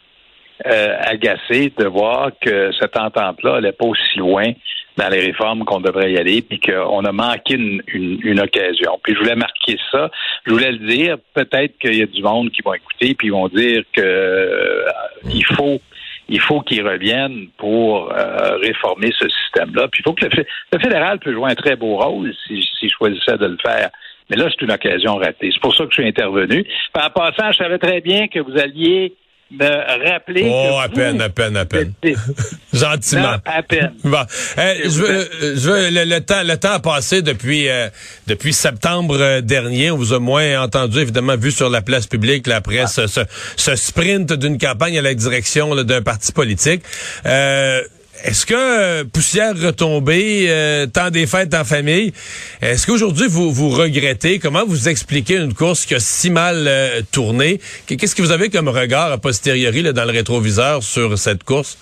euh, 0.66 0.98
agacé 1.02 1.74
de 1.78 1.86
voir 1.86 2.32
que 2.40 2.72
cette 2.80 2.98
entente-là 2.98 3.60
n'est 3.60 3.74
pas 3.74 3.86
aussi 3.86 4.18
loin 4.18 4.54
dans 4.98 5.10
les 5.10 5.20
réformes 5.20 5.66
qu'on 5.66 5.82
devrait 5.82 6.12
y 6.12 6.18
aller, 6.18 6.42
puis 6.42 6.60
qu'on 6.60 7.04
a 7.04 7.12
manqué 7.12 7.56
une, 7.56 7.82
une, 7.88 8.40
occasion. 8.40 9.00
Puis 9.04 9.14
je 9.14 9.20
voulais 9.20 9.36
marquer 9.36 9.78
ça, 9.92 10.10
je 10.46 10.52
voulais 10.52 10.72
le 10.72 10.88
dire. 10.88 11.18
Peut-être 11.34 11.78
qu'il 11.80 11.96
y 11.96 12.02
a 12.02 12.06
du 12.06 12.22
monde 12.22 12.52
qui 12.52 12.62
vont 12.62 12.74
écouter, 12.74 13.14
puis 13.16 13.28
ils 13.28 13.32
vont 13.32 13.48
dire 13.50 13.84
que 13.94 14.02
euh, 14.02 14.86
il 15.26 15.46
faut 15.46 15.82
il 16.28 16.40
faut 16.40 16.62
qu'ils 16.62 16.86
reviennent 16.86 17.50
pour 17.58 18.12
euh, 18.12 18.58
réformer 18.58 19.12
ce 19.18 19.28
système-là. 19.30 19.88
Puis 19.90 20.02
il 20.02 20.04
faut 20.04 20.14
que 20.14 20.26
le, 20.26 20.80
fédéral 20.80 21.20
peut 21.20 21.34
jouer 21.34 21.52
un 21.52 21.56
très 21.56 21.76
beau 21.76 21.98
rôle 21.98 22.34
s'il 22.48 22.64
si, 22.64 22.90
choisissait 22.90 23.38
de 23.38 23.46
le 23.46 23.58
faire. 23.64 23.90
Mais 24.30 24.38
là, 24.38 24.50
c'est 24.50 24.66
une 24.66 24.72
occasion 24.72 25.18
ratée. 25.18 25.52
C'est 25.54 25.62
pour 25.62 25.76
ça 25.76 25.84
que 25.84 25.92
je 25.92 26.02
suis 26.02 26.08
intervenu. 26.08 26.66
en 26.96 27.10
passant, 27.12 27.52
je 27.52 27.58
savais 27.58 27.78
très 27.78 28.02
bien 28.02 28.28
que 28.28 28.40
vous 28.40 28.58
alliez 28.58 29.14
me 29.52 30.10
rappeler. 30.10 30.44
Oh, 30.46 30.80
à 30.82 30.90
peine, 30.90 31.22
à 31.22 31.30
peine, 31.30 31.56
à 31.58 31.66
peine. 31.66 31.94
Gentiment. 32.74 33.38
à 33.46 33.64
peine. 33.64 33.94
Bon. 34.04 34.26
je 34.58 35.00
veux, 35.00 35.30
je 35.56 35.70
veux 35.70 35.90
le, 35.90 36.20
temps, 36.20 36.44
le 36.44 36.58
temps 36.58 36.74
a 36.74 36.80
passé 36.80 37.22
depuis, 37.22 37.70
euh, 37.70 37.90
depuis 38.28 38.54
septembre 38.54 39.18
euh, 39.20 39.42
dernier. 39.42 39.92
On 39.92 39.98
vous 39.98 40.14
a 40.14 40.20
moins 40.20 40.62
entendu, 40.62 41.00
évidemment, 41.00 41.38
vu 41.38 41.52
sur 41.52 41.70
la 41.70 41.82
place 41.82 42.08
publique, 42.08 42.48
la 42.48 42.62
presse, 42.62 43.06
ce, 43.06 43.22
ce, 43.56 43.76
sprint 43.76 44.34
d'une 44.34 44.58
campagne 44.58 44.98
à 44.98 45.02
la 45.02 45.14
direction 45.14 45.76
d'un 45.76 46.02
parti 46.02 46.32
politique. 46.32 46.84
Euh, 47.26 47.82
est-ce 48.24 48.46
que 48.46 48.54
euh, 48.56 49.04
poussière 49.04 49.54
retombée, 49.56 50.46
euh, 50.50 50.88
temps 50.88 51.10
des 51.10 51.28
fêtes 51.28 51.54
en 51.54 51.64
famille, 51.64 52.14
est-ce 52.62 52.88
qu'aujourd'hui 52.88 53.28
vous 53.28 53.52
vous 53.52 53.70
regrettez? 53.70 54.40
Comment 54.40 54.66
vous 54.66 54.88
expliquez 54.88 55.36
une 55.36 55.54
course 55.54 55.86
qui 55.86 55.96
a 55.96 56.00
si 56.00 56.32
mal 56.32 56.66
euh, 56.68 57.02
tourné? 57.12 57.60
Qu'est-ce 57.88 58.16
que 58.16 58.22
vous 58.22 58.32
avez 58.32 58.50
comme 58.50 58.70
regard 58.70 59.12
a 59.12 59.18
posteriori 59.18 59.82
là, 59.82 59.92
dans 59.92 60.06
le 60.06 60.12
rétroviseur 60.12 60.82
sur 60.82 61.18
cette 61.18 61.44
course? 61.44 61.78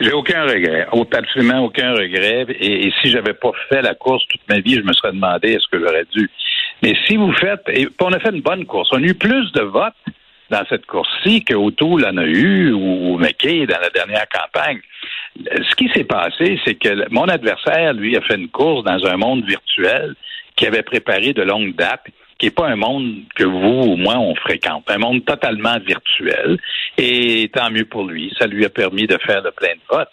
J'ai 0.00 0.12
aucun 0.12 0.44
regret, 0.44 0.86
absolument 1.12 1.64
aucun 1.64 1.92
regret. 1.92 2.46
Et, 2.60 2.92
si 3.02 3.10
j'avais 3.10 3.34
pas 3.34 3.50
fait 3.68 3.82
la 3.82 3.94
course 3.94 4.22
toute 4.28 4.40
ma 4.48 4.60
vie, 4.60 4.76
je 4.76 4.82
me 4.82 4.92
serais 4.92 5.12
demandé 5.12 5.48
est-ce 5.48 5.66
que 5.72 5.80
j'aurais 5.80 6.06
dû. 6.14 6.30
Mais 6.82 6.94
si 7.08 7.16
vous 7.16 7.32
faites, 7.32 7.62
et 7.68 7.88
on 8.00 8.12
a 8.12 8.20
fait 8.20 8.30
une 8.30 8.42
bonne 8.42 8.64
course, 8.64 8.90
on 8.92 9.02
a 9.02 9.06
eu 9.06 9.14
plus 9.14 9.50
de 9.52 9.62
votes 9.62 9.94
dans 10.50 10.64
cette 10.68 10.86
course-ci 10.86 11.44
que 11.44 11.54
O'Toole 11.54 12.06
en 12.06 12.16
a 12.16 12.24
eu 12.24 12.72
ou 12.72 13.18
McKay 13.18 13.66
dans 13.66 13.80
la 13.80 13.90
dernière 13.90 14.26
campagne. 14.28 14.80
Ce 15.36 15.74
qui 15.76 15.88
s'est 15.94 16.04
passé, 16.04 16.58
c'est 16.64 16.74
que 16.74 17.08
mon 17.10 17.24
adversaire, 17.24 17.92
lui, 17.92 18.16
a 18.16 18.20
fait 18.22 18.36
une 18.36 18.48
course 18.48 18.84
dans 18.84 19.04
un 19.06 19.16
monde 19.16 19.44
virtuel 19.44 20.14
qui 20.56 20.66
avait 20.66 20.82
préparé 20.82 21.32
de 21.32 21.42
longue 21.42 21.76
date 21.76 22.06
qui 22.38 22.46
n'est 22.46 22.52
pas 22.52 22.68
un 22.68 22.76
monde 22.76 23.24
que 23.34 23.44
vous 23.44 23.92
ou 23.92 23.96
moi 23.96 24.16
on 24.16 24.34
fréquente, 24.36 24.84
un 24.88 24.98
monde 24.98 25.24
totalement 25.24 25.76
virtuel. 25.80 26.58
Et 26.96 27.50
tant 27.52 27.70
mieux 27.70 27.84
pour 27.84 28.04
lui, 28.04 28.32
ça 28.38 28.46
lui 28.46 28.64
a 28.64 28.70
permis 28.70 29.06
de 29.06 29.18
faire 29.18 29.42
le 29.42 29.50
plein 29.50 29.74
de 29.74 29.80
votes. 29.90 30.12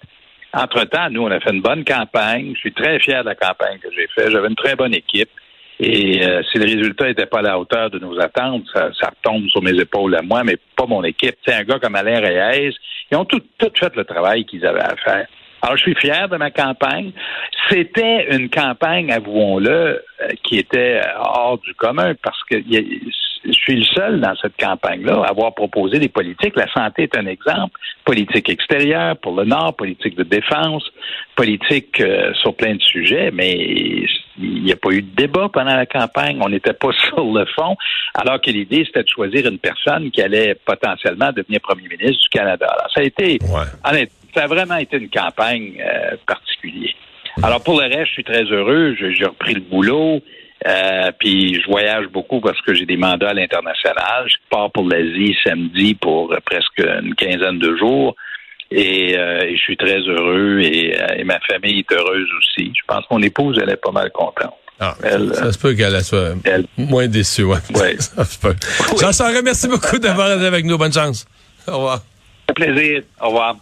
Entre-temps, 0.54 1.10
nous, 1.12 1.22
on 1.22 1.32
a 1.32 1.39
fait 1.39 1.51
une 1.51 1.62
bonne 1.62 1.84
campagne. 1.84 2.54
Je 2.56 2.60
suis 2.60 2.74
très 2.74 3.00
fier 3.00 3.24
de 3.24 3.30
la 3.30 3.36
campagne 3.36 3.77
que 3.80 3.89
j'ai 3.96 4.08
faite. 4.08 4.32
J'avais 4.32 4.48
une 4.48 4.56
très 4.56 4.75
bonne 4.75 4.94
équipe. 4.94 5.30
Et 5.79 6.25
euh, 6.25 6.41
si 6.51 6.58
le 6.58 6.65
résultat 6.65 7.08
n'était 7.08 7.25
pas 7.25 7.39
à 7.39 7.44
la 7.44 7.60
hauteur 7.60 7.89
de 7.89 8.00
nos 8.00 8.20
attentes, 8.20 8.63
ça, 8.74 8.89
ça 9.00 9.10
retombe 9.10 9.48
sur 9.50 9.62
mes 9.62 9.77
épaules 9.77 10.15
à 10.15 10.22
moi, 10.22 10.44
mais 10.44 10.58
pas 10.75 10.86
mon 10.86 11.03
équipe. 11.03 11.36
C'est 11.46 11.53
un 11.53 11.63
gars 11.63 11.79
comme 11.79 11.96
Alain 11.96 12.22
Reyes. 12.22 12.74
Ils 13.12 13.17
ont 13.17 13.25
tout, 13.25 13.41
tout 13.58 13.72
fait 13.77 13.94
le 13.96 14.05
travail 14.05 14.46
qu'ils 14.46 14.65
avaient 14.65 14.79
à 14.79 14.96
faire. 14.96 15.27
Alors, 15.62 15.77
je 15.77 15.82
suis 15.82 15.96
fier 15.96 16.29
de 16.29 16.38
ma 16.38 16.51
campagne. 16.51 17.12
C'était 17.70 18.36
une 18.36 18.50
campagne, 18.50 19.12
avouons-le, 19.12 19.70
euh, 19.70 20.27
qui 20.44 20.60
était 20.60 21.01
hors 21.17 21.58
du 21.58 21.74
commun 21.74 22.13
parce 22.24 22.41
que 22.44 22.58
je 22.58 23.51
suis 23.51 23.75
le 23.75 23.84
seul 23.84 24.22
dans 24.22 24.36
cette 24.36 24.58
campagne-là 24.58 25.24
à 25.24 25.29
avoir 25.29 25.53
proposé 25.55 26.00
des 26.00 26.10
politiques. 26.10 26.55
La 26.55 26.72
santé 26.72 27.03
est 27.03 27.17
un 27.17 27.25
exemple. 27.25 27.79
Politique 28.03 28.50
extérieure 28.50 29.17
pour 29.17 29.36
le 29.36 29.46
Nord, 29.46 29.75
politique 29.75 30.15
de 30.15 30.24
défense, 30.24 30.84
politique 31.36 32.00
euh, 32.00 32.34
sur 32.36 32.55
plein 32.55 32.75
de 32.75 32.82
sujets, 32.82 33.32
mais 33.34 34.05
il 34.38 34.63
n'y 34.63 34.72
a 34.72 34.75
pas 34.75 34.89
eu 34.89 35.01
de 35.01 35.15
débat 35.15 35.50
pendant 35.51 35.75
la 35.75 35.86
campagne. 35.86 36.39
On 36.42 36.50
n'était 36.50 36.74
pas 36.74 36.92
sur 37.08 37.24
le 37.24 37.46
fond, 37.56 37.75
alors 38.13 38.39
que 38.42 38.50
l'idée, 38.51 38.84
c'était 38.86 39.04
de 39.04 39.10
choisir 39.10 39.48
une 39.48 39.60
personne 39.60 40.12
qui 40.12 40.22
allait 40.22 40.56
potentiellement 40.56 41.32
devenir 41.32 41.62
premier 41.62 41.88
ministre 41.88 42.24
du 42.24 42.30
Canada. 42.30 42.68
Alors, 42.68 42.92
ça 42.94 43.01
a 43.01 43.04
été, 43.04 43.39
ça 44.34 44.44
a 44.44 44.48
vraiment 44.48 44.77
été 44.77 44.98
une 44.98 45.10
campagne 45.10 45.74
euh, 45.80 46.15
particulière. 46.27 46.94
Alors, 47.44 47.62
pour 47.63 47.80
le 47.80 47.88
reste, 47.88 48.08
je 48.08 48.13
suis 48.13 48.24
très 48.24 48.44
heureux. 48.44 48.96
J'ai 48.98 49.25
repris 49.25 49.54
le 49.54 49.62
boulot. 49.62 50.22
Euh, 50.65 51.12
puis 51.20 51.62
je 51.62 51.68
voyage 51.70 52.08
beaucoup 52.08 52.39
parce 52.39 52.60
que 52.62 52.74
j'ai 52.74 52.86
des 52.86 52.98
mandats 52.98 53.30
à 53.30 53.34
l'international. 53.34 54.25
Je 54.27 54.36
pars 54.50 54.72
pour 54.72 54.88
l'Asie 54.88 55.36
samedi 55.44 55.96
pour 55.96 56.34
presque 56.46 56.80
une 56.80 57.13
quinzaine 57.13 57.60
de 57.60 57.75
jours. 57.75 58.15
Et, 58.72 59.17
euh, 59.17 59.51
je 59.51 59.57
suis 59.57 59.77
très 59.77 60.00
heureux 60.00 60.60
et, 60.60 61.00
euh, 61.00 61.17
et, 61.17 61.24
ma 61.24 61.39
famille 61.41 61.79
est 61.79 61.91
heureuse 61.91 62.27
aussi. 62.39 62.74
Je 62.75 62.81
pense 62.88 63.01
que 63.01 63.13
mon 63.13 63.22
épouse, 63.22 63.60
elle 63.62 63.69
est 63.69 63.77
pas 63.77 63.91
mal 63.91 64.12
contente. 64.12 64.53
Ah, 64.79 64.95
ça 65.01 65.53
se 65.53 65.57
peut 65.57 65.74
qu'elle 65.74 66.03
soit 66.03 66.34
moins 66.77 67.07
déçue. 67.07 67.43
Ouais. 67.43 67.60
ouais. 67.75 67.95
ça 68.00 68.25
se 68.25 68.38
peut. 68.38 68.55
Jean 69.00 69.13
Charest, 69.13 69.43
merci 69.43 69.67
beaucoup 69.67 69.98
d'avoir 70.00 70.34
été 70.34 70.45
avec 70.45 70.65
nous. 70.65 70.77
Bonne 70.77 70.91
chance. 70.91 71.25
Au 71.67 71.77
revoir. 71.77 72.01
Un 72.50 72.53
plaisir. 72.53 73.03
Au 73.22 73.27
revoir. 73.27 73.55